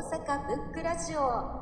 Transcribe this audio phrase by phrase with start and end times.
[0.00, 1.60] 阪ブックラジオ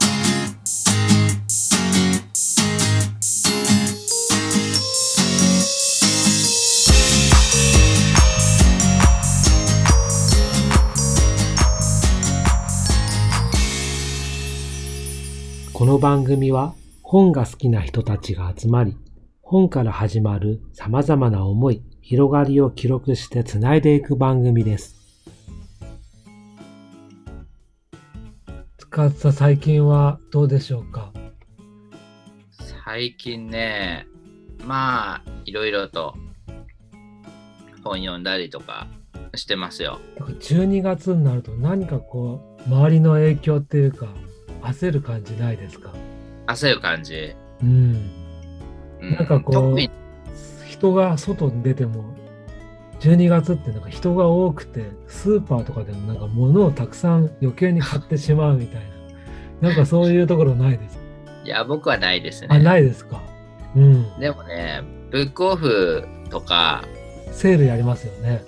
[15.72, 18.96] この番組は本が好きな人たちが集まり、
[19.42, 24.97] 本から始まる様々な思い、広がりを記録してつないでいく番組です。
[28.98, 31.12] 塚田さん、最近はどうでしょうか？
[32.84, 34.08] 最近ね、
[34.64, 36.16] まあ、いろいろと
[37.84, 38.88] 本読んだりとか
[39.36, 40.00] してますよ。
[40.18, 44.08] なんか12月になると何かこう、周りの影響っていうか、
[44.62, 45.92] 焦る感じないですか？
[46.48, 47.36] 焦る感じ。
[47.62, 48.10] うん。
[49.00, 52.16] うなんかこう人が外に出ても、
[53.00, 58.82] 12月ってなんか人が多くて、スーパーとかでもなんか物をたくさん余計に買ってしまうみたい
[59.60, 59.68] な。
[59.68, 61.02] なんかそういうところないですか？
[61.44, 62.48] いや、僕はないですね。
[62.50, 63.22] あ、ないですか？
[63.76, 64.18] うん。
[64.18, 66.84] でもね、ブックオフとか、
[67.32, 68.42] セールやりますよね。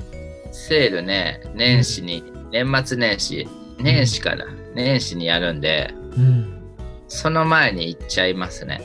[0.53, 6.63] セールね、年始に、年末年始、年始から、年始にやるんで、うん。
[7.09, 8.81] その前に行っちゃいますね。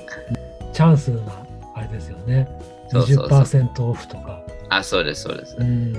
[0.73, 2.47] チャンスな、あれですよね。
[2.91, 4.34] そうそうそう20%オフとか。
[4.69, 5.55] あ、そうです、そうです。
[5.59, 5.94] うん。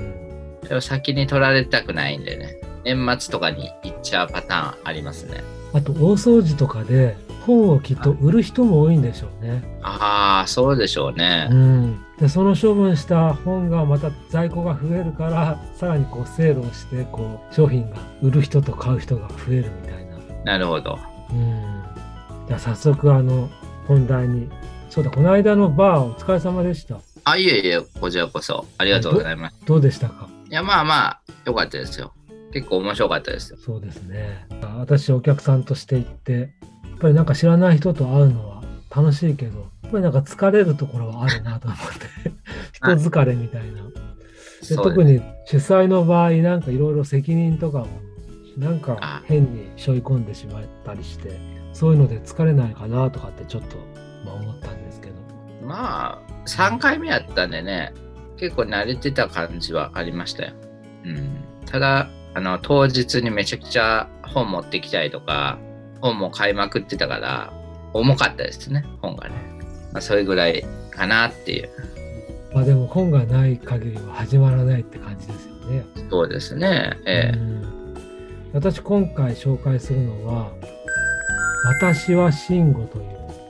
[0.61, 5.43] でも先に取られたくないんでね、年末とかに行っちゃうパターンありますね。
[5.73, 9.63] あと、大掃除とかで本をきっと売る人も多いんでしょうね。
[9.81, 11.53] ああ、そうでしょうねう。
[11.53, 11.99] ん。
[12.19, 20.17] で、その処分した本がまた在庫が増えるから、さらにこうセールをして、こう商品が売る人と買う人が増えるみたいな。
[20.43, 20.99] なるほど。
[21.31, 21.83] うん。
[22.47, 23.49] じゃあ早速あの
[23.87, 24.49] 本題に。
[24.89, 26.97] そうだ、この間のバーお疲れ様でした。
[27.31, 28.65] あ、いえいえ、こちらこそ。
[28.77, 29.57] ありがとうございます。
[29.65, 30.29] どうでしたか？
[30.49, 32.13] いや、まあまあ、よかったですよ。
[32.53, 33.59] 結構面白かったですよ。
[33.59, 34.47] そうですね。
[34.77, 36.45] 私お客さんとして行って、や
[36.95, 38.63] っぱりなんか知らない人と会うのは
[38.95, 42.31] 楽しいけど、やっぱりなんか疲れるところはあるなと思って、
[42.73, 43.81] 人疲れみたいな。
[44.67, 47.87] で特に主催の場合、なんかいろいろ責任とかも、
[48.57, 51.39] なんかあ変に背負い込んでしまったりして、
[51.73, 53.75] そういうので疲れないかなとかってちょっと、
[54.25, 55.15] まあ、思ったんですけど。
[55.61, 57.93] まあ、3回目やったんでね、
[58.37, 60.53] 結構慣れてた感じはありましたよ。
[61.05, 61.43] うん。
[61.65, 65.57] ただ、あの、当日にめちゃくちゃ本持ってきたりとか、
[66.01, 67.53] 本も買いまくってたから、
[67.93, 69.35] 重かったですね、本がね。
[69.93, 71.69] まあ、それぐらいかなっていう。
[72.53, 75.85] まあでも本がない限りは始まらないって感じですよね。
[76.09, 76.97] そうですね。
[77.05, 77.77] ええうん
[78.53, 80.51] 私今回紹介するのは
[81.79, 83.05] 「私は慎吾」という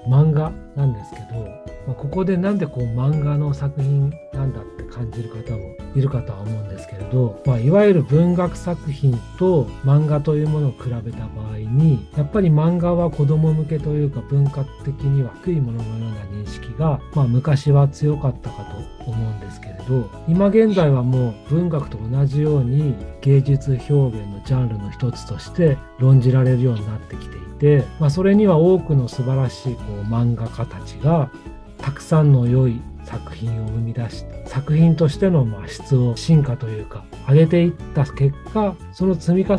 [0.09, 1.47] 漫画なんですけど、
[1.87, 31.31] まあ、ここでなんでこう漫画の作品なんだって感じる方もいるかとは思うんですけれど、まあ、いわゆる文学作品と漫画というものを比べた場合にやっぱり漫画は子供向けというか文化的には低いもののような認識が、まあ、昔は強かったかと思うんですけれど今現在はもう文学と同じように芸術表現のジャンルの一つとして論じられるようになってきていて、まあ、それには多くの素晴らしいこう漫画家たちが
[31.77, 39.57] たくさんの良い作品を生み出し作品としてのま質を進化というか上げていった結果その積み重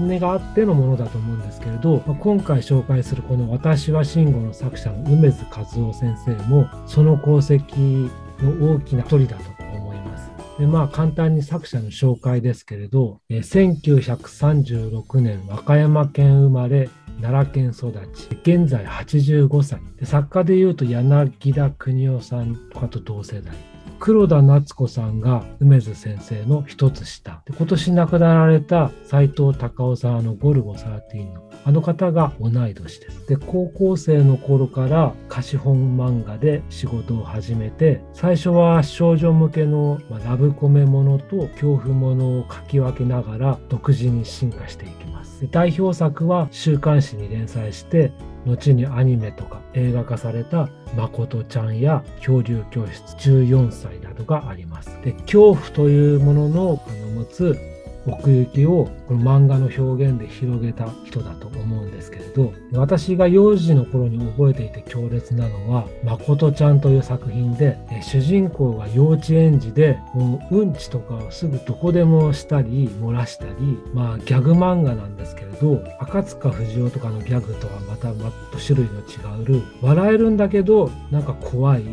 [0.00, 8.10] ねがあってのものだと思うんですけれど、ま今回紹介するこの「私は慎吾」の作者の梅津和夫先生もその功績
[8.42, 9.59] の大きな一人だと。
[10.60, 16.90] でまあ簡単に作者の紹介ですけれど、え1936年和歌山県生まれ
[17.22, 19.80] 奈良県育ち現在85歳。
[19.98, 23.69] で作家でいうと柳田邦夫さんとかと同世代。
[24.00, 33.28] 黒田夏子さんが梅津先生の一つ下で今年亡くなられた斎藤隆夫さんの「ゴルゴ13」のあの方が同い年です。
[33.28, 45.42] で、高校生の頃から貸本漫画で仕事を始めて、最初は少女向けの、まラブコメものと恐怖ものを書き分けながら独自に進化していきます。
[45.42, 48.12] で代表作は週刊誌に連載して、
[48.46, 54.98] 後にアニメとか映画化された「まことちゃん」や「恐竜教室14歳」などがあります。
[55.04, 56.80] で恐怖というもののの
[57.14, 57.56] 持つ
[58.06, 81.84] 奥行きをこの漫画の表現で広げた人だと思うんですけれど私が幼児の頃に覚えていて強烈なのは「まことちゃん」という作品で主人公が幼稚園児でもううんちとかをすぐどこでもしたり漏らしたりまあギャグ漫画なんですけれど赤塚不二夫とかのギャグとはまたまっと種類の違う笑えるんだけどなんか怖い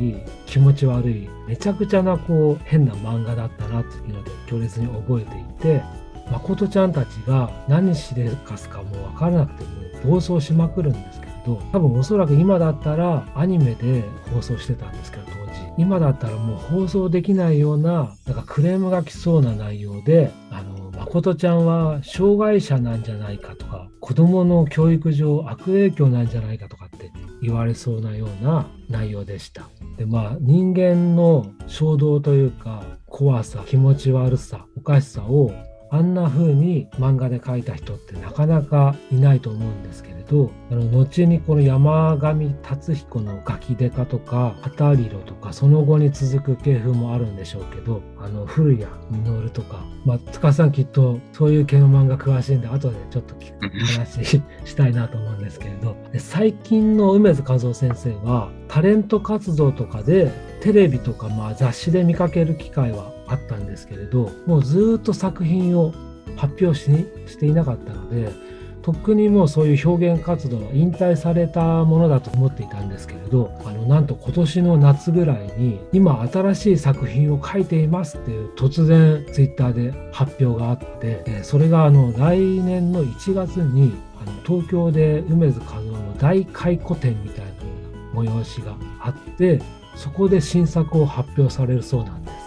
[0.45, 5.84] 気持ち悪いめちゃくちゃなこう変な漫画だったなっていうので強烈に覚えていて
[6.32, 14.04] 誠ちゃんたちが何しでかすかもう分からなくても暴走しまくるんですけれど多分おそらく今だったらアニメで
[14.34, 27.12] 放送してたんですけど当時今だったらもう放送できないようななんかクレームが来そうな内容であの誠ちゃんは障害者なんじゃないかとか子供の教育上悪影響なんじゃないかとかって
[27.42, 29.70] 言われそうなような内容でした。
[29.98, 35.52] でまあ人間の衝動というか怖さ気持ち悪さおかしさを
[35.89, 53.36] あんな風に漫画で描いた人ってなかなかいないと思うんですけれどあの後にこの山上達彦のガキデカとか「旗リロ」とかその後に続く系譜もあるんでしょうけどあの古谷実とか、まあ、塚さんきっとそういう系の漫画詳しいんで後でちょっと
[53.86, 60.31] 話したいなと思うんですけれど最近の梅津和夫先生はタレント活動とかで
[60.62, 65.94] テレビとかまあ雑誌で見かける機会はあったんですけれどもうずっと作品を
[66.36, 66.86] 発表し
[67.28, 68.32] していなかったので
[68.88, 87.52] とっくにもうそういう表現活動は引退されたものだと思っていたんですけれどあのなんと今年の夏ぐらいに今新しい作品を書いていますっていう突然ツイッターで発表があってそれがあの来年の1月にあの東京で梅津和夫の大回顧展みたいな
[88.22, 89.62] 催しがあって
[89.96, 92.47] そこで新作を発表されるそうなんです。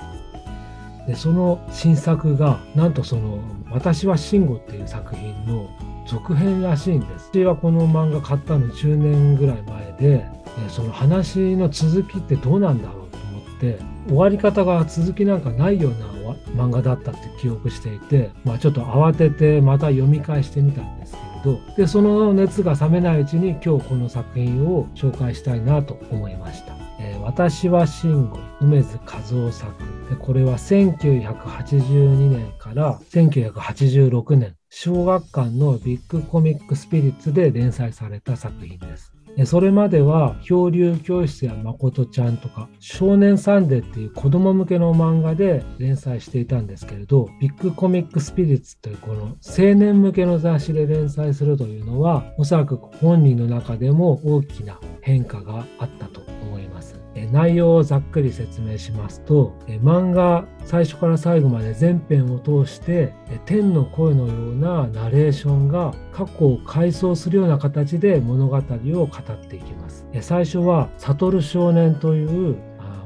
[1.10, 3.40] でその新作がなんとその
[3.72, 5.68] 「私は慎吾」っていう作品の
[6.06, 7.30] 続編らしいんです。
[7.32, 10.24] 私はこの漫画買ったの10年ぐらい前で
[10.68, 26.79] その話の続きってどうなんだろうと思って終わり方が続きなんかないような漫画だったって記憶していて、まあ、ちょっと慌ててまた読み返してみたんですけれどでその熱が冷めないうちに今日この作品を紹介したいなと思いました。
[27.22, 29.72] 私は慎吾梅津和夫作
[30.08, 39.12] でこれは1982年から1986年小学館のビッグコミックスピリッツで連載された作品です。
[39.46, 56.99] それまでは漂流教室やまことちゃんとか少年サンデーっていう子供向けの漫画で連載していたんですけれどビッグコミックスピリッツというこの青年向けの雑誌で連載するというのはおそらく本人の中でも大きな変化があったと思います。
[57.32, 63.12] 内容をざっくり説明しますと漫画最初から最後まで全編を通して
[63.46, 70.06] 天の声のようなナレーションが過去を回想するような形で物語を語っていきます。
[70.20, 72.56] 最初は悟少年という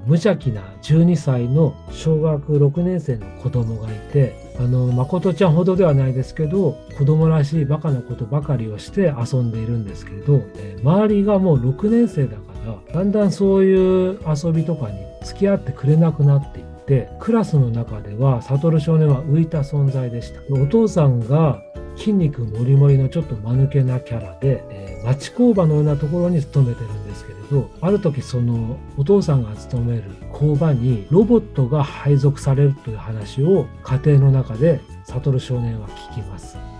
[0.06, 10.42] 無邪気な12歳の小学6年生の子供がいてあの誠ちゃんほどではないですけど子供らしいバカなことばかりをして遊んでいるんですけれど
[10.82, 20.40] 周りがもう6年生だからだんだんそういう遊びとかに付き合ってくれなくなっていってクラスの中では悟少年は浮いた存在でした。
[20.54, 21.60] お父さんが
[21.96, 36.73] 筋肉もりもりのちょっと間抜けなキャラで、えー、町工場のようなところに勤めてるんですけれどある時そのお父さんが勤める工場にロボットが配属されるという話を家庭の中で悟少年は聞きます。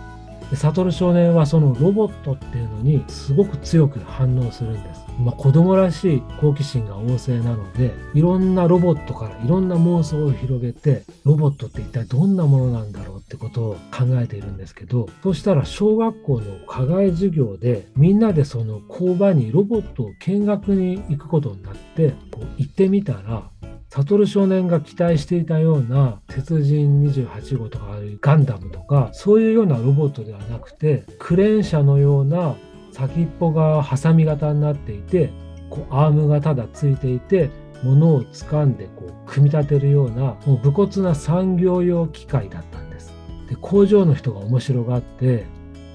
[0.51, 5.05] で悟少年はそのロボットっていうのにすごく強く反応するんです。
[5.19, 23.51] まあ、子供らしい好奇心が旺盛なのでいろんなロボットからいろんな妄想を広げてロボットって一体どんなものなんだろうってことを考えているんですけどそしたら小学校の課外授業でみんなでその工場にロボットを見学に行くことになってこう行ってみたら
[24.03, 27.87] 悟少年が期待していたような鉄人28号とか
[28.21, 32.57] ガンダムとかそういうようなロボットではなくてクレーン車のような
[32.93, 35.31] 先っぽがハサミ型になっていて
[35.71, 37.51] こうアームがただついていて
[37.85, 43.13] 物を掴んでこう組み立てるようなもう武骨な産業用機械だったんです。
[43.49, 45.47] で工場の人が面白がって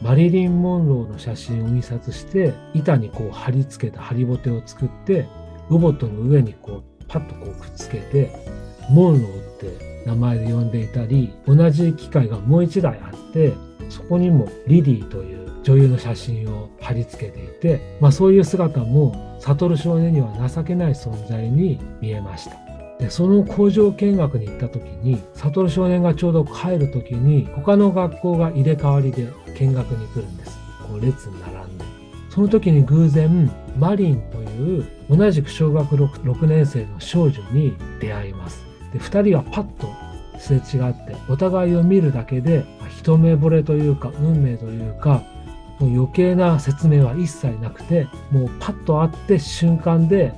[0.01, 5.27] マリリン・モンローの写真を印刷して板にこう貼り付けたハリボテを作って
[5.69, 8.31] ロボットの上にこうパッとこうくっつけて
[8.89, 13.53] モンローって名前で呼んでいたり同じ機械がもう一台あって
[13.89, 22.55] そこにもリディという女優の写真を貼り付けていて、まあ、そういう姿も悟少年には情けない存在に見えました。
[22.99, 31.85] でその工場見学に行った時に悟少年がちょうど帰る時に他の学校が入れ替わりで見学に来るんですこう列に並んで
[32.29, 34.48] その時に偶然マリンという
[34.79, 38.65] う同じく小学 6, 6年生の少女に出会います。
[38.93, 39.87] で2人はパッと
[40.39, 45.23] すれ違ってお互いを見るだけで一目惚れというか運命というか
[45.79, 50.33] もう余計な説明は一切なくてもうパッと会って瞬間で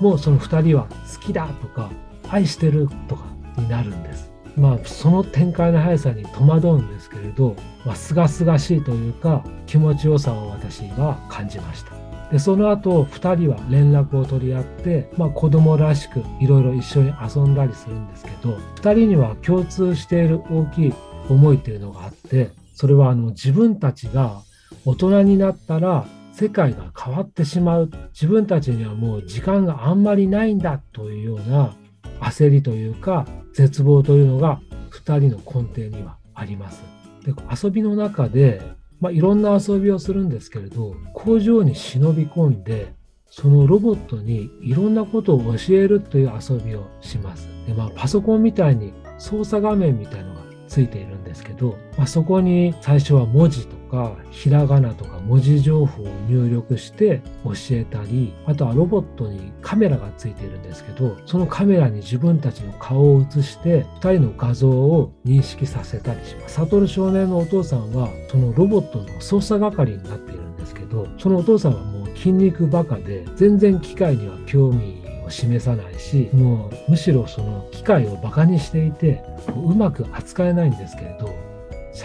[0.00, 1.90] もうその2人は好きだとか
[2.28, 3.24] 愛してるとか
[3.58, 4.30] になるんです。
[4.56, 11.99] まあ、その展開の速さに戸惑うんですけれど、まあ、清々しいというか気持ちよさを私は感じました。
[12.30, 20.94] でその後2人は連絡を取り合って、まあ、子供らしくいろいろ一緒に遊んだりするんですけど2人には共通している大きい
[21.28, 24.42] 思いというのがあってそれはあの自分たちが
[24.84, 31.74] 大人になったら世界が変わってしまう自分たちにはもう時間があんまりないんだというような
[32.20, 34.60] 焦りというか絶望というのが
[34.90, 36.82] 2人の根底にはあります。
[37.24, 38.62] で遊びの中で、
[39.00, 42.92] まあ、いろんな遊びをするんですけれど工場に忍び込んで
[43.30, 47.48] そのロボットにいろんなことを教えるという遊びをします。
[47.66, 66.54] でまあ、パソコンみたいに操作画面みたいのがついているんですけど、まあ、そこに最初は文字とかひらがなとか文字情報を入力して教えたりあとはロボットにカメラがついているんですけどそのカメラに自分たちの顔を映して2人の画像を認識させたりします。
[66.54, 79.22] 悟少年のお父さんはそのロボットの操作係になっているんですけどそのお父さんはもう筋肉バカで全然機械には興味示さないしもうむしろその機械をバカにしていて
[79.54, 81.49] うまく扱えないんですけれど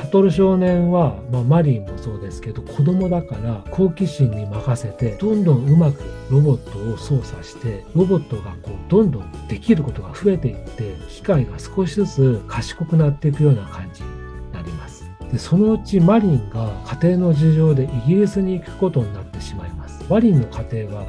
[0.04, 15.06] 悟少年は、まあ、マリーもそうですけど子供だから好奇心に任せてどんどんうまくロボットを操作してロボットがこうどんどんできることが増えていって機械が少しずつ賢くなっていくような感じになります。
[15.32, 16.70] でそのうちマリンが
[17.02, 20.04] 家庭の事情でイギリスに行くことになってしまいます。
[20.10, 21.06] マリンの家庭は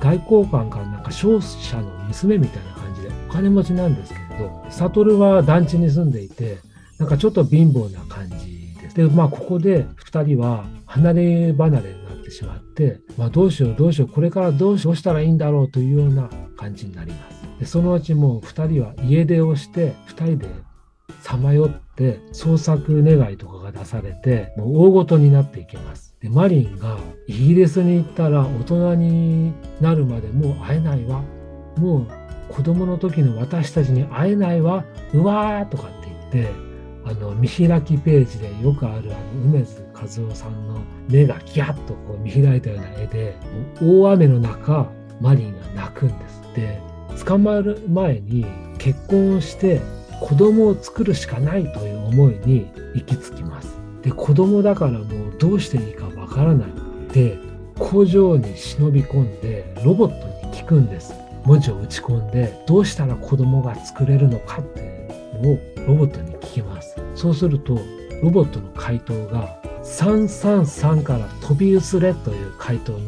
[0.00, 6.58] 外交官かなんか商社の娘みたいな感じでお金持ちなんですけれど、悟は団地に住んでいて、
[6.98, 8.96] なんかちょっと貧乏な感じです。
[8.96, 17.42] で、まあここで2人は離れ離れになってしまって、まあどうしようどうしよう、これからどうしたらいいんだろうというような感じになります。
[17.60, 20.48] で、そのうちもう2人は家出をして、2人で
[21.22, 26.08] さまよって捜索願いとかが出されて、もう大ごとになっていきます。
[26.20, 31.22] でマリンがイギリスに行ったら大人になるまでもう会えないわ
[31.76, 32.06] もう
[32.52, 36.67] 子供の時の私たちに会えないわうわーとかって言って
[37.08, 43.36] あの見開きページでよくあるあの梅津和夫さんの目がギャッとこう見開いたような絵で
[43.80, 46.42] 大雨の中マリンが泣くんです。
[46.54, 46.80] で
[47.24, 48.46] 捕まる前に
[48.78, 49.80] 結婚をして
[50.20, 53.78] 子供を作るしかないという思いに行き着きます。
[54.02, 55.04] で子供だからもう
[55.38, 56.68] どうしていいかわからない
[57.12, 57.38] で
[57.78, 64.97] 工場に忍び込んでロボットに聞くんです文字を打ち込んでどうしたら子供が作れるのかって
[65.42, 66.96] をロボットに聞きます。
[67.14, 67.78] そうすると
[68.22, 72.98] ロボットの回答が333から飛び移れという回答の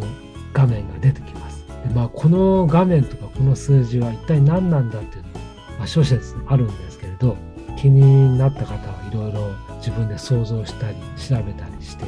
[0.53, 1.65] 画面が出てきます。
[1.87, 5.39] で、まあ、この画面とかこの数字は一体何なんだっていうのは、
[5.79, 7.37] まあ、諸説あるんですけれど
[7.77, 12.05] 気になった方はいろいろ自分で想像したり調べたりして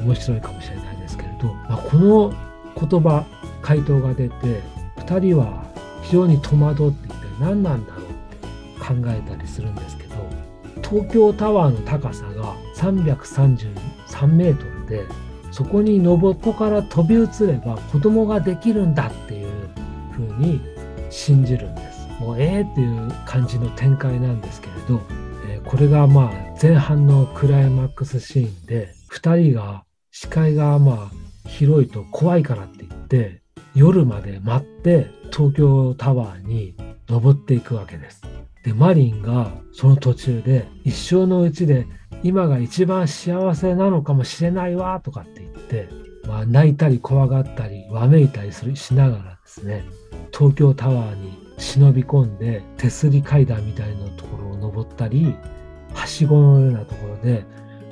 [0.00, 2.32] 面白いかもしれないですけれど、まあ、この
[2.74, 3.26] 言葉
[3.60, 4.62] 回答が出て
[4.96, 5.64] 2人は
[6.02, 7.97] 非常に戸惑っていて何なんだ
[8.88, 10.14] 考えたりするんですけど
[10.82, 15.04] 東京タワーの高さが333メートルで
[15.50, 19.50] そこに登っこから飛び移れば子供ができるんだっていう
[20.12, 20.60] ふうに
[21.10, 21.98] 信じるんです。
[22.20, 25.00] もうええっていう感じの展開なんですけれど
[25.46, 33.42] えこれがまあ前半のクライマックスシーンで2人が視界がまあ広いと怖いからって言って
[33.74, 36.74] 夜まで待って東京タワーに
[37.08, 38.22] 登っていくわけです。
[38.64, 41.86] でマリンがその途中で一生のうちで
[42.22, 45.88] 今が一番幸せなのかもしれないわとかって言って、
[46.26, 49.84] まあ、泣いたり怖がったりわめいたりするしながらですね
[50.36, 55.34] 東京タワーに忍び込んで手すり階段みたいなところを登ったり
[55.94, 57.44] はしごのようなところで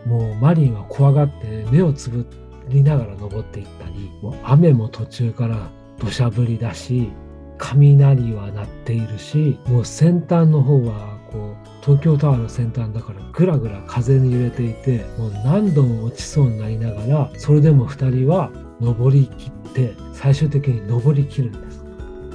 [0.05, 2.27] もうマリンは怖がって目をつぶ
[2.69, 7.11] りながら登っていったりもう雨も途中から土砂降りだし
[7.59, 21.85] 雷は鳴っているしもう先端の方はこう東京タワーの先端だからぐらぐら風に揺れていてもう何度も落ちそうになりながらそれでも2人は登りきって最終的に登りきるんです。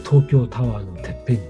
[0.03, 1.41] 東京タワーのてっぺんに。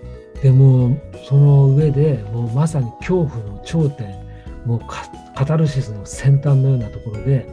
[0.42, 0.98] でも
[1.28, 4.08] その上でもうまさに恐怖の頂点
[4.66, 4.80] もう
[5.36, 7.48] カタルシスの先端のようなところで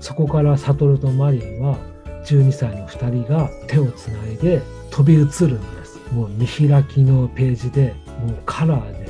[0.00, 1.78] そこから悟とマリンは
[2.24, 4.62] 12歳の2人が手をつないで
[4.94, 5.16] 飛び移
[5.48, 9.08] るんですもう見開きのページでもうカラーで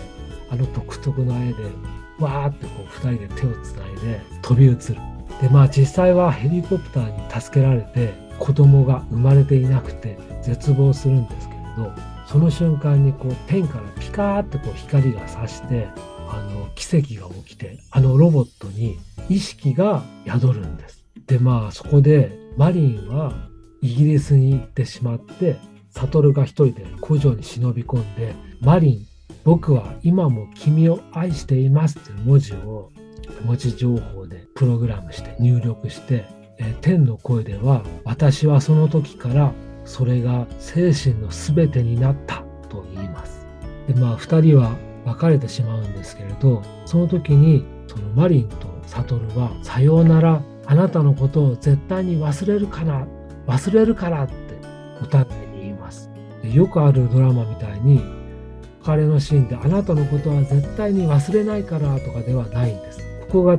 [0.48, 1.64] あの独特の絵で
[2.18, 4.76] わーってこう2人で手をつないで飛び移る
[5.42, 11.92] でまあ実際はヘリコプターに助けられて子供が生まれていなくて絶望するんですけれど
[12.26, 15.88] その瞬間にこう天からピカーってこう光が差して
[16.30, 18.96] あの奇跡が起きてあのロボットに
[19.28, 21.04] 意識が宿るんです。
[21.26, 23.34] でまあそこでマリンは
[23.82, 25.58] イギリスに行ってしまって
[25.94, 29.06] サトルが一人で工場に忍び込んでマリン
[29.44, 32.90] 僕は今も君を愛していますっていう文字を
[33.44, 36.24] 文字情報でプログラムして入力して、
[36.58, 39.52] え天の声では私はその時から
[39.84, 43.46] それが精神の全てになったと言います。
[43.86, 53.06] でまあ2人は別れてしまうんですけれどその時にそのマリンとサトルは「さようならあなたのことを絶対に忘れるから
[53.46, 54.34] 忘れるから」って
[55.02, 55.43] お互いに言います。
[55.43, 55.43] で
[56.52, 58.02] よくあるドラマみたいに
[58.84, 62.98] 彼のシーンで「あなたのことは絶対に忘れないから」とかではないんです。
[63.28, 63.58] ここが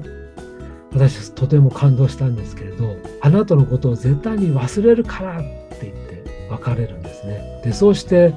[0.95, 8.33] 私とても感動したんですけれどあなたのことを絶対に忘れるからって言って別れるんですねでそうして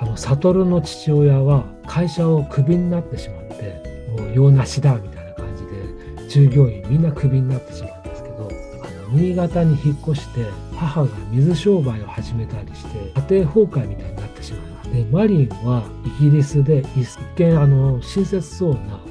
[0.00, 8.48] あの悟の父親は会社をクビになってしまってもう用なしだみたいな感じで従業員みんなクビになってしまうんですけど
[8.82, 10.46] あの新潟に引っ越して
[10.78, 15.84] 母が水商売を始めたりして家庭崩壊みたいになってしまいますでマリンは
[16.20, 19.08] イギリスで一見あの親切そうな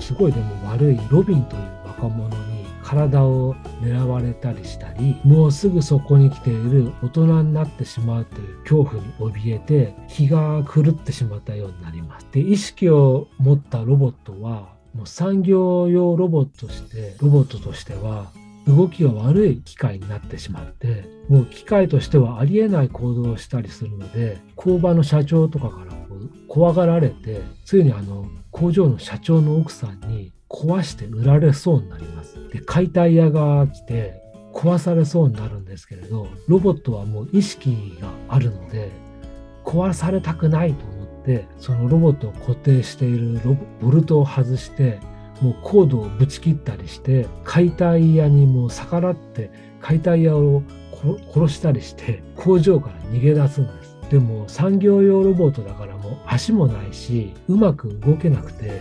[0.00, 12.26] すごいでも悪いロビンという若者に体を狙われたりしたりもうすぐそこに来ている大人になってしまうという恐怖に怯えて気が狂ってしまったようになります。
[12.32, 18.30] で意識を持ったロボットはもう産業用ロボットとしてロボットとしては
[18.66, 25.92] 動きが悪い機械になってしまってもう機械としてはありえない行動をしたりするので工場の社長とかから
[26.52, 32.36] 怖がられてついにあの工場の社長の奥さんに壊して売られそうになります。
[32.50, 34.20] で解体屋が来て
[34.52, 38.90] 壊されそうになるんですけれどロボットはもう意識があるので
[39.64, 43.40] 壊されたくないと思ってそのロボットを固定している
[43.80, 45.00] ボルトを外して
[45.42, 50.62] もうコードをぶち切ったりして解体屋にもう逆らって解体屋を
[51.34, 53.92] 殺したりして工場から逃げ出すんです。
[54.10, 58.80] でも産業用ロボットだからもう足もないしうまく動けなくて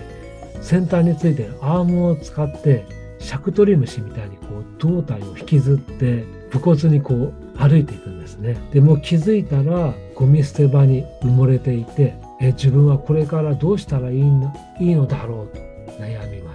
[0.62, 2.86] 先端についてるアームを使って
[3.19, 8.58] シャクトリムシみたいにこう胴体を引きずって武骨にこう歩いていくんですね。
[8.71, 15.62] でも気づいたらゴミ捨て場に埋もれていてえ自分はこれからどうしたらいいのいいのだろうと
[16.02, 16.51] 悩みます。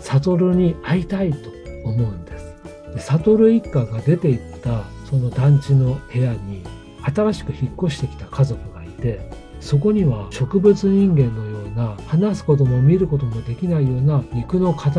[0.00, 1.50] 悟に会いたいと
[1.84, 2.54] 思うんです。
[2.94, 6.64] で悟一家が出て行ったその団地の部屋に
[7.02, 9.20] 新しく引っ越してきた家族がいて
[9.60, 14.90] そこには植物人間のような話すことも見ることもできないような肉の塊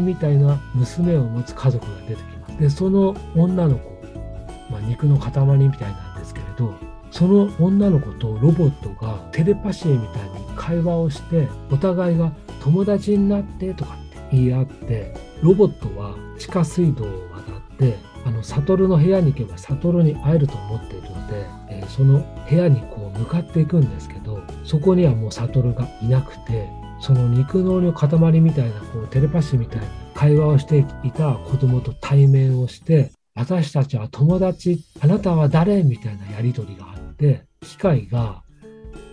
[0.00, 2.58] みたいな娘を持つ家族が出てきます。
[2.58, 3.90] でその女の子、
[4.70, 6.74] まあ、肉の塊みたいなんですけれど
[7.10, 26.68] その女の子とロボットがテレパシーみたいに会話をしてお互いが友達になってとかって言い合ってロボットは地下水道を渡ってあの悟の部屋に行けば悟に会えると思っているので、えー、その部屋にこう向かっていくんですけどそこにはもう悟がいなくて
[27.00, 38.42] その肉のの塊みたいなこうテレパシーみたいに会話をしていた子供と対面をして私たちは友達あなたは誰みたいなやり取りがあって機械が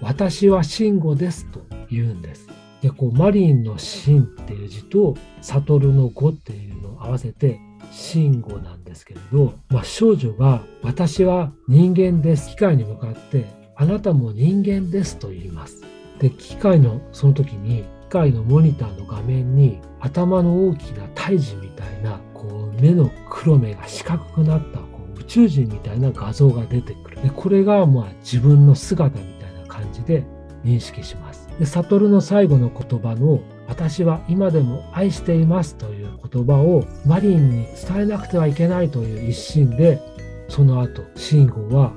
[0.01, 2.64] 私は慎吾ですと言うんです。
[2.85, 7.59] でこうマリンの「真」っていう字と悟の「語」っていうのを合わせて
[7.91, 13.45] 慎吾なんですけれど、まあ、少女が「私は人間です」機械に向かって
[13.75, 15.81] 「あなたも人間です」と言います。
[16.19, 24.85] で機械のその時に機械のモニターの画面に頭の大きな胎児みたいなこう目の黒目が四角くなったこ
[25.17, 27.23] う宇宙人みたいな画像が出てくる。
[27.23, 30.23] でこれがまあ自分の姿みたいな感じで
[30.63, 31.24] 認識します。
[31.59, 40.01] で悟の最後の言葉の私は今でも愛していますという言葉をマリンに伝えなくてはいけないという一心で
[40.49, 41.93] その後慎吾は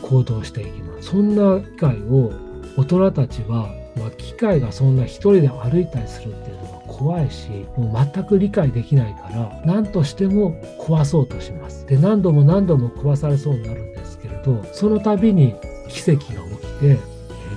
[0.00, 1.08] 行動していきます。
[1.10, 2.32] そんな機会を
[2.76, 11.86] 大人たちは、まあ、機械がそんな一人で歩いたりするっていうのは怖いしもう全く理解できないから何としても壊そうとします。
[11.86, 15.54] で何度も何度も壊されそうになるんですけれどその度に
[15.88, 16.98] 奇跡が起きて、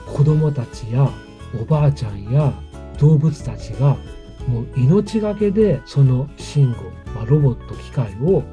[0.06, 1.10] 子供たちや
[1.62, 2.54] おばあちゃんや
[3.00, 3.98] 動物たちが
[4.48, 8.44] もう命がけでその慎吾、まあ、ロボット機械を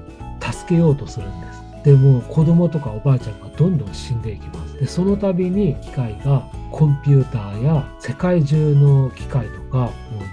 [0.41, 1.63] 助けようとするんです。
[1.85, 4.79] でも子供とかおばあちゃんがどんどん死んでいきます。
[4.79, 9.91] でその度に機械がコンピューターや世界中の機械とかもう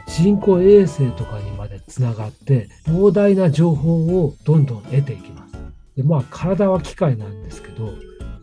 [0.08, 5.54] 人工衛星とかにまでつながって膨大な情報をどんどん得ていきます。
[5.98, 7.94] でまあ体は機械なんですけど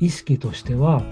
[0.01, 1.03] 意識としては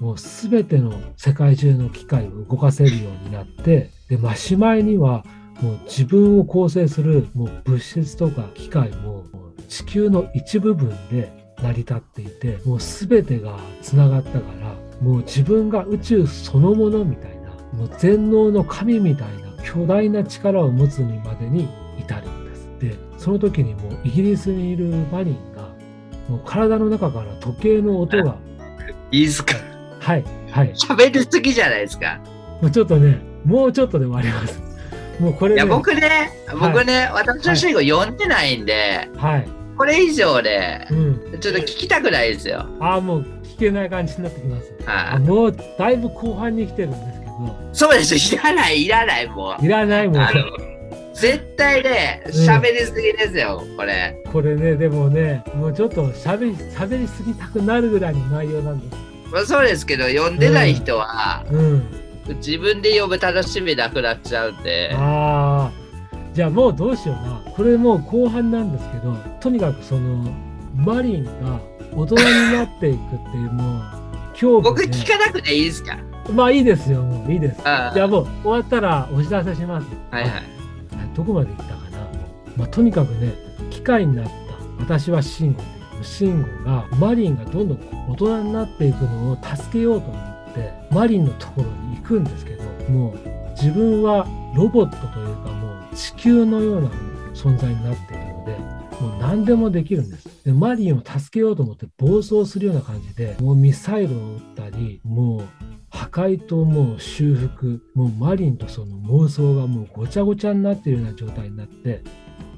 [0.00, 5.24] もう全ての世界中の機械を動かせるようになってで、まあ、しまいには
[5.60, 9.24] もう自分を構成するもう物質とか機械も
[9.68, 22.68] 地球の一部分で成り立っていてもう全てがつながったからもう自分が宇宙そのものみたいなもう全能の神みたいな巨大な力を持つにまでに至るんです。
[22.80, 25.62] でその時にもうイギリスにいるマリンが
[26.28, 28.36] もう体の中から時計の音が
[29.10, 29.73] いいですか
[30.04, 32.20] はいはい喋りすぎじゃないですか。
[32.60, 34.60] もうちょっとねもうちょっとで終わります。
[35.20, 40.94] もうこれ、ね、いや、僕ね、僕ね、私の主語読んでないんで、はい、これ以上でう、
[41.36, 42.66] ん、ちょっと聞きたくないですよ。
[42.80, 44.72] ああもう聞けない感じになってきます。
[44.84, 49.64] はいあもうだいぶ後半に来てるんですけどそうです、いらない、いらない、もう。
[49.64, 50.42] いらないもんあの
[51.14, 54.20] 絶対ね、喋りすぎですよ、これ。
[54.32, 59.13] これねでもねもうちょっとしゃべりしゃべりすぎたくなるぐらいの内容なんです。
[59.34, 61.82] まあ、そうですけど、読んでない人は、うん、
[62.36, 65.84] 自分で読む楽しみなくなっちゃうんで、ああ
[66.32, 67.42] じゃあもうどうしような。
[67.52, 70.32] これもう後半なんですけどとにかくその
[70.76, 71.60] マリンが
[71.92, 72.98] 大人になっていくっ
[73.32, 73.82] ていうもう
[74.32, 74.86] 恐怖で。
[74.86, 75.98] 僕聞かなくていいですか？
[76.32, 77.60] まあいいですよもういいです。
[77.64, 79.86] あじゃあもう終わったらお知らせします。
[80.10, 80.42] はいはい。
[81.14, 81.98] どこまで行ったかな、
[82.56, 83.32] まあ、とにかくね
[83.70, 84.32] 機械になった。
[84.78, 85.56] 私はシン
[86.04, 87.78] ゴでシンゴがマリンがどんどん
[88.10, 93.18] 大人になっていくのを助けようと思ってマリンのところに行くんですけどもう
[93.52, 96.90] 自分はロボットというかもう地球のような
[97.34, 105.42] 存在になっているのでもう何でもできるんですでマリンを助けようと思って暴走するような感じでもうミサイルを撃ったりもう
[105.90, 112.02] 破壊ともう修復もうマリンとその妄想がもうごちゃごちゃになっているような状態になって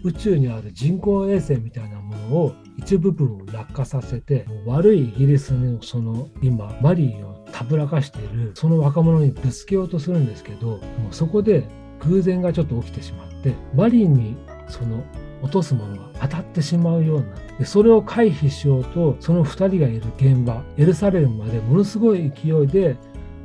[0.05, 10.79] 宇宙にある人工衛星みたいなものを一部分を落下させて悪いイギリスのその今マリンをたぶらかしているその若者にぶつけようとするんですけども
[11.11, 11.67] うそこで
[12.01, 14.37] 偶然がちょっと起きてしまってマリンに
[14.69, 15.05] その
[15.43, 17.27] 落とすものが当たってしまうような
[17.59, 22.97] でそれを回避しようとその2人がいる現場エルサレムまでものすごい勢いで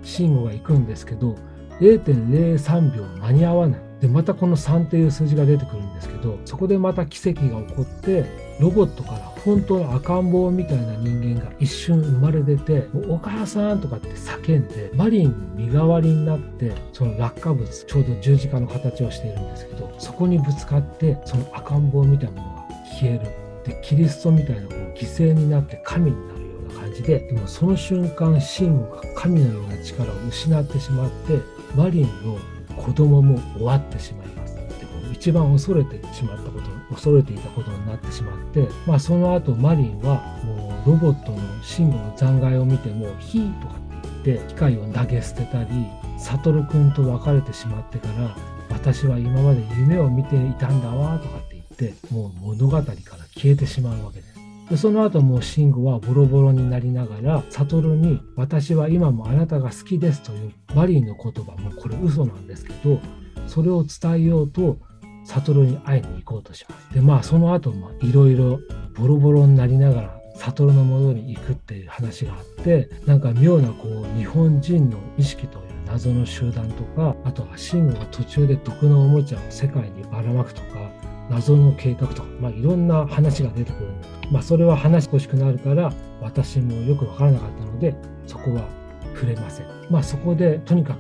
[0.04, 1.36] 慎吾が行くんですけど
[1.80, 3.91] 0.03秒間に合わない。
[4.02, 8.26] でまたこの3っていう数字が出てくるんですけどそこでまた奇跡が起こって
[8.60, 22.62] ロボットから本当の赤ん坊みたいな人間が一瞬生まれ出て「お母さん」とかって叫んでマリンの身代わりになってその落下物ちょうど十字架の形をしているんですけどそこにぶつかってその赤ん坊みたいなものが
[23.00, 23.26] 消える。
[23.64, 31.40] でキリストみたいなこう犠牲になって神になるような感じででもその瞬間シンが神のような力を失ってしまって
[31.76, 32.40] マリンの
[32.74, 34.62] 子供も終わってしまいますで
[35.06, 43.78] も一番恐れてしまったこと恐れていたことになってしまって、まあ、その後マリンはもうロボットのシンゴの残骸を見ても「ヒー」とかっ
[44.24, 45.70] て言って機械を投げ捨てたり
[46.18, 48.36] サトルくんと別れてしまってから
[48.70, 52.94] 私は今まで夢を見ていたんだわとかって言ってもう物語から
[53.36, 54.31] 消えてしまうわけです。
[54.72, 63.02] でその後もう慎吾はボロボロになりながら悟に「私は今もあなたが好きです」というマリーの言葉もこれ嘘なんですけど
[63.48, 64.78] それを伝えようと
[65.26, 66.94] 悟に会いに行こうとします。
[66.94, 68.62] でまあその後もいろいろ
[68.98, 80.91] ボロボロになりながら悟のもとに行くっていう話があってなんか妙なこう日本人の意識という謎の集団とかあとは慎吾が途中で毒のおもちゃを世界にばらまくとか
[81.32, 87.96] 謎の計画とか、まあ、いろんな話が出てくるんだけど、まあ、それは話してほしくなるから私もよくわからなかったので
[88.28, 88.68] そこは
[89.14, 89.66] 触れません。
[89.90, 91.00] まあそこでとにかく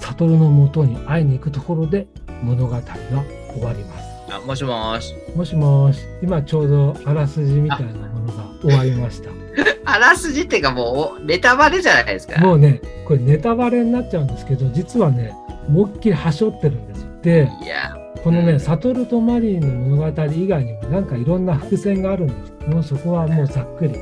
[0.00, 2.06] 悟のもとに会いに行くところで
[2.42, 4.06] 物語が終わります。
[4.30, 5.14] あもしもし。
[5.34, 9.30] もしもし、今ちょうどあらすじみたいなものが終わりました。
[9.84, 12.40] あらすじっていうかもうネタバレじゃないですか。
[12.40, 15.34] もうね、これネタバレになっちゃうんですけど、実はね、
[15.68, 17.08] 思いっきりはしょってるんですよ。
[17.22, 22.34] で、いや、このね、悟とマリーの物語以外にもなんかいろんな伏線があるんで
[22.64, 22.68] す。
[22.68, 23.98] もうそこはもうざっくりちょ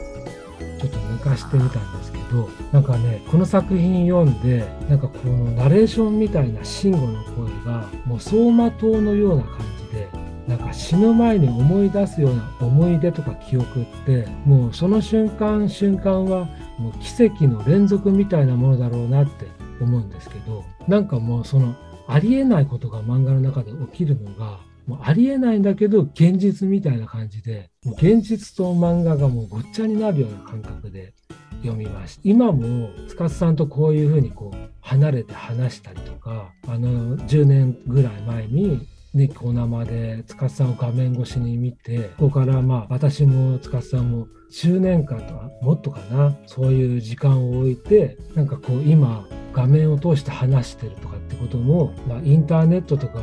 [0.87, 9.59] っと抜かしてみたんですけど、なんかね、この作品読んで、なんかこのナレーションみたいな慎吾の声が、もう走馬灯のような感
[9.93, 10.09] じで、
[10.49, 16.47] なんか死ぬ前に思い出すような思い出とか記憶って、もうその瞬間瞬間は
[16.79, 19.49] もう奇跡の連続みたいなものだろうなって
[19.83, 21.75] 思うんですけど、なんかもうその
[22.07, 31.15] ありえないことが漫画の中で起きるのが、もうありえないんだけど現実みたいな感じで、もう現実と漫画がもうごっちゃになるような感覚で
[31.63, 32.23] 読みました。
[32.25, 53.23] 今も塚さんとこういうふうにこう離れて話したりとか、あの10年ぐらい前にニコ生で塚さんを画面越しに見てここからまあ私も塚さんも10年間とかもっとかなそういう時間を置いてなんかこう今画面を通して話してるとかってことも、まあ、インターネットとか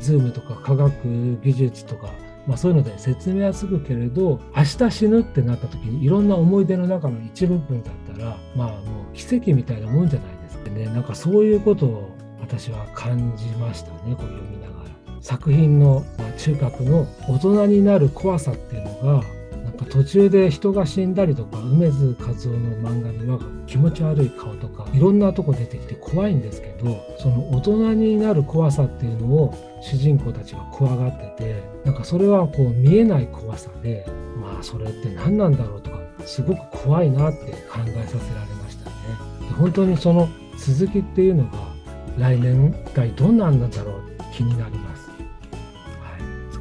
[0.00, 2.10] Zoom とか科学技術とか
[2.46, 10.84] まあ、そういうので説明はつくけれど明日死ぬってなった時にいろんな思い出の中の一部分だったらまあもう奇跡みたいなもんじゃないですかね。
[10.86, 14.85] なんかそういうことを私は感じましたねこう読みながら。
[15.26, 16.04] 作品の、
[16.38, 19.24] 中核の大人になる怖さっていうのが
[19.64, 38.96] なんか途中で人が死んだりとか梅津和夫の漫画には気持ち悪い顔とかいろんなとこ出てきて怖いんですけどその大人になる怖さっていうのを主人公たちが怖がっててなんかそれはこう見えない怖さでまあそれって何なんだろうとかすごく怖いなって考えさせられましたね。
[39.48, 41.58] で本当にその続きっていうのが
[42.18, 44.95] 来年一体どんなんだろう気になります。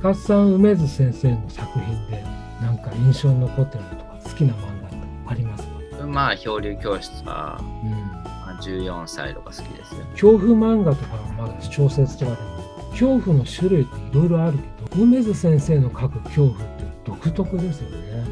[0.05, 2.23] はい、塚さん梅津先生の作品で
[2.61, 5.63] なんか印象に残ってるのとか好きな漫画ってあります
[5.97, 6.05] か？
[6.05, 7.91] まあ漂流教室は、うん。
[7.91, 18.23] まあ、14歳とか好きですよ、恐怖漫画とかまだ小説とかでも恐怖の種類っていろいろあるけど梅津先生の書く恐怖って独特ですよね。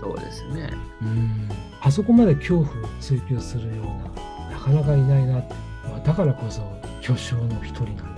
[0.00, 0.70] そうですね。
[1.00, 1.48] うん。
[1.80, 6.60] あそこまで恐怖を追求するようななかなかいないなって、まあ、だからこそ
[7.00, 8.09] 巨匠の一人なん、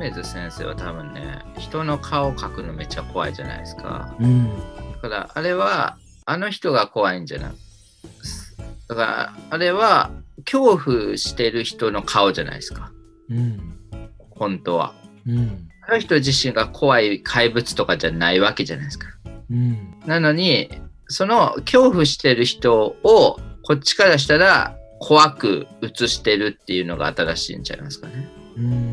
[0.00, 4.48] 梅津先生は多分ね人の顔を描くのめっちゃ怖いじゃないですか、うん、
[5.02, 7.56] だからあれはあの人が怖いんじゃなく
[8.88, 10.10] だからあれは
[10.44, 12.90] 恐怖してる人の顔じゃないですか。
[13.28, 13.78] うん、
[14.30, 14.94] 本当は。
[15.26, 19.06] うん、あの人自身が怖い怪物とかじゃないわけじゃないですか。
[19.50, 20.70] うん、なのに、
[21.06, 28.28] その恐怖してる人をこっちからしたら怖く映してるっていうのが新しいんちゃいますかね。
[28.56, 28.89] うん、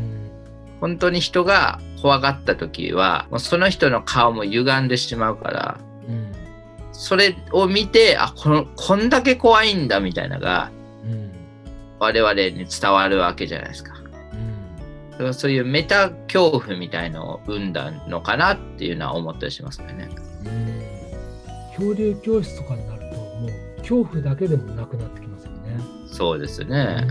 [0.80, 6.32] 本当に人が怖がった時はもうその人の顔も歪んでしまうから、うん、
[6.92, 10.70] それを見てあこのこんだけ怖いんだみたいなのが、
[11.04, 11.32] うん、
[11.98, 13.98] 我々に伝わるわけじゃないですか。
[15.32, 20.08] そういうメタ恐怖みたいのを生んだのかなっていうのは思ったりしますね。
[21.76, 25.80] 恐竜教室とかになるともう恐怖だけでもなくなってきますよね。
[26.06, 27.08] そうですね。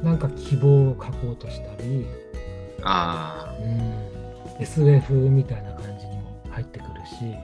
[0.00, 2.06] うん、なんか希望を書こうとしたり、
[2.82, 7.36] あうん、SF みたいな感じにも入ってくるし。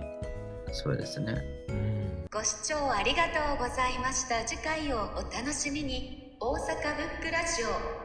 [0.73, 1.35] そうですね。
[1.68, 4.44] うん、ご視聴ありがとうございました。
[4.44, 6.25] 次回をお楽しみに。
[6.40, 8.04] 大阪ブックラジオ